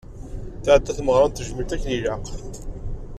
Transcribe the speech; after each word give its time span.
Tεedda 0.63 0.91
tmeɣra 0.97 1.27
n 1.27 1.31
tejmilt 1.31 1.75
akken 1.75 1.95
ilaq. 1.97 2.25